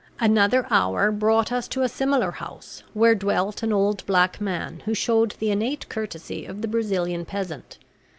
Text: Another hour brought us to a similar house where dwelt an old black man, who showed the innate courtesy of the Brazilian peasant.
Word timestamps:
Another 0.19 0.65
hour 0.71 1.11
brought 1.11 1.51
us 1.51 1.67
to 1.67 1.83
a 1.83 1.87
similar 1.87 2.31
house 2.31 2.81
where 2.95 3.13
dwelt 3.13 3.61
an 3.61 3.71
old 3.71 4.03
black 4.07 4.41
man, 4.41 4.81
who 4.85 4.95
showed 4.95 5.33
the 5.37 5.51
innate 5.51 5.89
courtesy 5.89 6.43
of 6.43 6.63
the 6.63 6.67
Brazilian 6.67 7.23
peasant. 7.23 7.77